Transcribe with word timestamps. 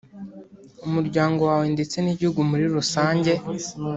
umuryango 0.87 1.41
wawe 1.49 1.67
ndetse 1.75 1.95
n’igihugu 2.01 2.39
muri 2.49 2.65
rusange 2.75 3.31